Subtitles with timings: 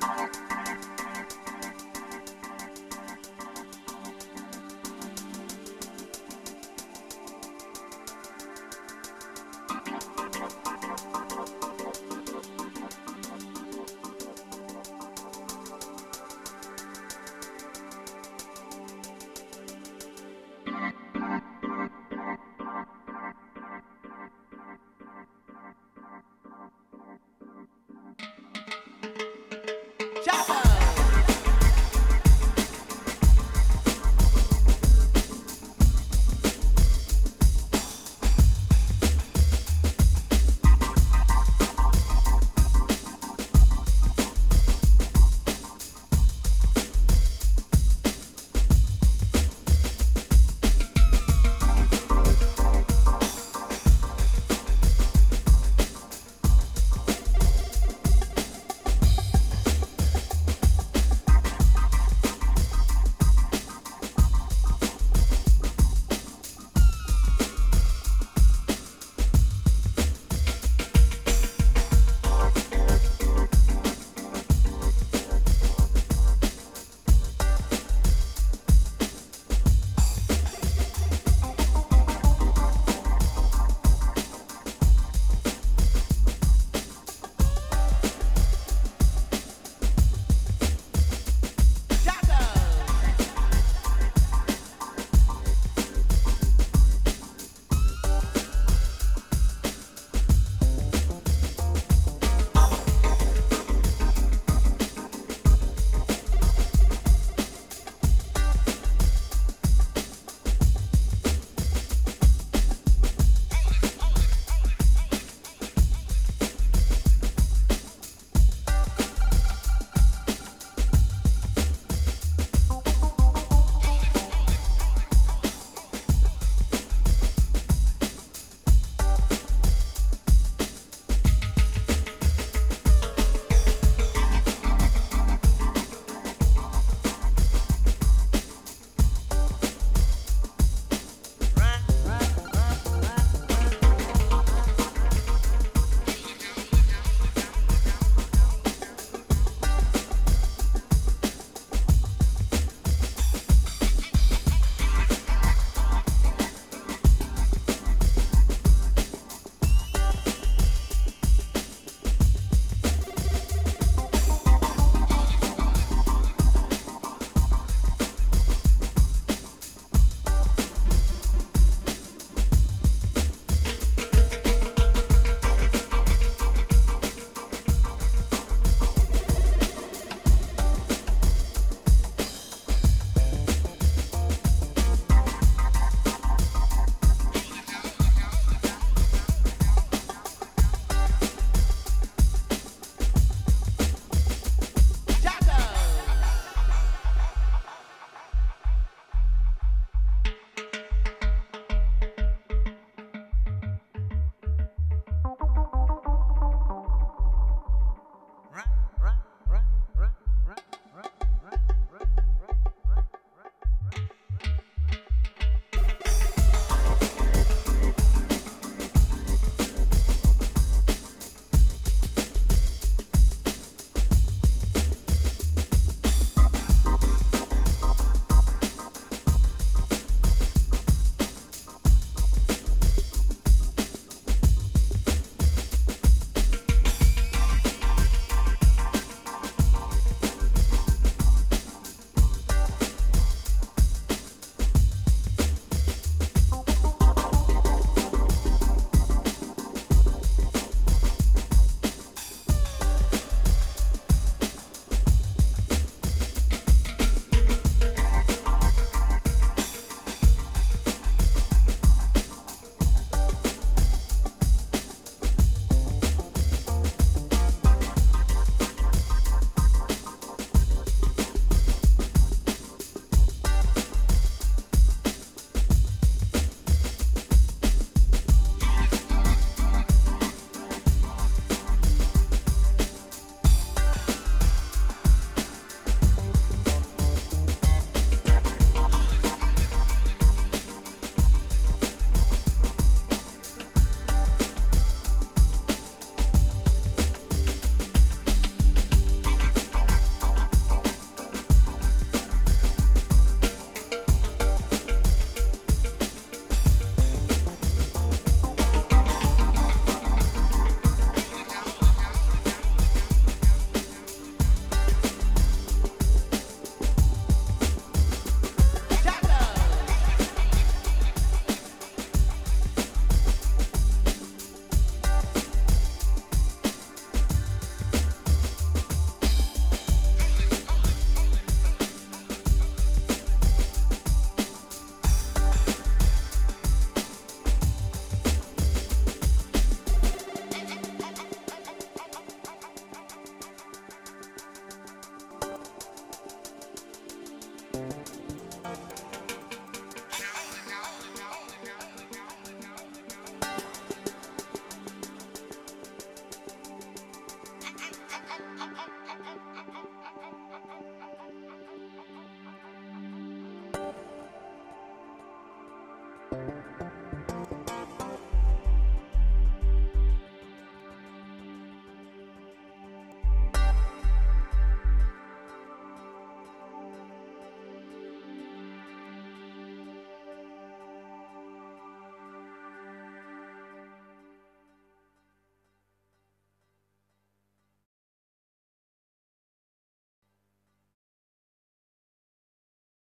[0.00, 1.07] Chopper!